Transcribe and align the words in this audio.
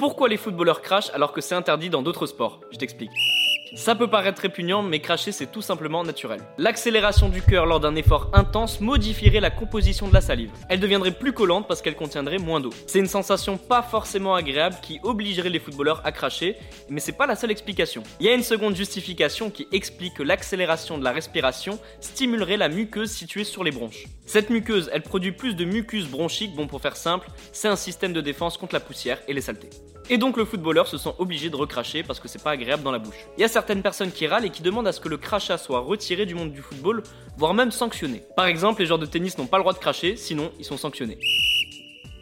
Pourquoi 0.00 0.30
les 0.30 0.38
footballeurs 0.38 0.80
crachent 0.80 1.10
alors 1.12 1.30
que 1.30 1.42
c'est 1.42 1.54
interdit 1.54 1.90
dans 1.90 2.00
d'autres 2.00 2.24
sports 2.24 2.62
Je 2.72 2.78
t'explique. 2.78 3.10
Ça 3.74 3.94
peut 3.94 4.08
paraître 4.08 4.42
répugnant, 4.42 4.82
mais 4.82 4.98
cracher 4.98 5.30
c'est 5.30 5.46
tout 5.46 5.62
simplement 5.62 6.02
naturel. 6.02 6.40
L'accélération 6.58 7.28
du 7.28 7.40
cœur 7.40 7.66
lors 7.66 7.78
d'un 7.78 7.94
effort 7.94 8.28
intense 8.32 8.80
modifierait 8.80 9.38
la 9.38 9.50
composition 9.50 10.08
de 10.08 10.14
la 10.14 10.20
salive. 10.20 10.50
Elle 10.68 10.80
deviendrait 10.80 11.12
plus 11.12 11.32
collante 11.32 11.68
parce 11.68 11.80
qu'elle 11.80 11.94
contiendrait 11.94 12.38
moins 12.38 12.58
d'eau. 12.58 12.70
C'est 12.88 12.98
une 12.98 13.06
sensation 13.06 13.58
pas 13.58 13.82
forcément 13.82 14.34
agréable 14.34 14.76
qui 14.82 14.98
obligerait 15.04 15.50
les 15.50 15.60
footballeurs 15.60 16.00
à 16.04 16.10
cracher, 16.10 16.56
mais 16.88 16.98
c'est 16.98 17.12
pas 17.12 17.28
la 17.28 17.36
seule 17.36 17.52
explication. 17.52 18.02
Il 18.18 18.26
y 18.26 18.28
a 18.28 18.34
une 18.34 18.42
seconde 18.42 18.74
justification 18.74 19.50
qui 19.50 19.68
explique 19.70 20.14
que 20.14 20.24
l'accélération 20.24 20.98
de 20.98 21.04
la 21.04 21.12
respiration 21.12 21.78
stimulerait 22.00 22.56
la 22.56 22.68
muqueuse 22.68 23.12
située 23.12 23.44
sur 23.44 23.62
les 23.62 23.70
bronches. 23.70 24.06
Cette 24.26 24.50
muqueuse, 24.50 24.90
elle 24.92 25.02
produit 25.02 25.32
plus 25.32 25.54
de 25.54 25.64
mucus 25.64 26.08
bronchique, 26.08 26.56
bon 26.56 26.66
pour 26.66 26.80
faire 26.80 26.96
simple, 26.96 27.28
c'est 27.52 27.68
un 27.68 27.76
système 27.76 28.12
de 28.12 28.20
défense 28.20 28.56
contre 28.56 28.74
la 28.74 28.80
poussière 28.80 29.18
et 29.28 29.32
les 29.32 29.40
saletés. 29.40 29.70
Et 30.12 30.18
donc 30.18 30.36
le 30.36 30.44
footballeur 30.44 30.88
se 30.88 30.98
sent 30.98 31.14
obligé 31.18 31.50
de 31.50 31.56
recracher 31.56 32.02
parce 32.02 32.18
que 32.18 32.26
c'est 32.26 32.42
pas 32.42 32.50
agréable 32.50 32.82
dans 32.82 32.90
la 32.90 32.98
bouche. 32.98 33.28
Certaines 33.60 33.82
personnes 33.82 34.10
qui 34.10 34.26
râlent 34.26 34.46
et 34.46 34.50
qui 34.50 34.62
demandent 34.62 34.88
à 34.88 34.92
ce 34.92 35.00
que 35.00 35.10
le 35.10 35.18
crachat 35.18 35.58
soit 35.58 35.80
retiré 35.80 36.24
du 36.24 36.34
monde 36.34 36.50
du 36.50 36.62
football, 36.62 37.02
voire 37.36 37.52
même 37.52 37.70
sanctionné. 37.70 38.22
Par 38.34 38.46
exemple, 38.46 38.80
les 38.80 38.86
joueurs 38.86 38.98
de 38.98 39.04
tennis 39.04 39.36
n'ont 39.36 39.46
pas 39.46 39.58
le 39.58 39.62
droit 39.62 39.74
de 39.74 39.78
cracher, 39.78 40.16
sinon 40.16 40.50
ils 40.58 40.64
sont 40.64 40.78
sanctionnés. 40.78 41.18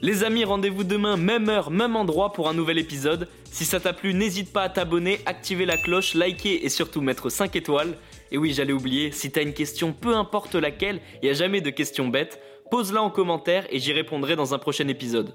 Les 0.00 0.22
amis, 0.22 0.44
rendez-vous 0.44 0.84
demain, 0.84 1.16
même 1.16 1.48
heure, 1.48 1.72
même 1.72 1.96
endroit 1.96 2.32
pour 2.32 2.48
un 2.48 2.54
nouvel 2.54 2.78
épisode. 2.78 3.26
Si 3.50 3.64
ça 3.64 3.80
t'a 3.80 3.92
plu, 3.92 4.14
n'hésite 4.14 4.52
pas 4.52 4.62
à 4.62 4.68
t'abonner, 4.68 5.18
activer 5.26 5.66
la 5.66 5.76
cloche, 5.76 6.14
liker 6.14 6.64
et 6.64 6.68
surtout 6.68 7.00
mettre 7.00 7.30
5 7.30 7.56
étoiles. 7.56 7.96
Et 8.30 8.38
oui, 8.38 8.52
j'allais 8.52 8.72
oublier, 8.72 9.10
si 9.10 9.32
t'as 9.32 9.42
une 9.42 9.54
question, 9.54 9.92
peu 9.92 10.14
importe 10.14 10.54
laquelle, 10.54 11.00
il 11.20 11.24
n'y 11.24 11.30
a 11.30 11.34
jamais 11.34 11.60
de 11.60 11.70
questions 11.70 12.06
bêtes, 12.06 12.40
pose-la 12.70 13.02
en 13.02 13.10
commentaire 13.10 13.66
et 13.70 13.80
j'y 13.80 13.92
répondrai 13.92 14.36
dans 14.36 14.54
un 14.54 14.58
prochain 14.58 14.86
épisode. 14.86 15.34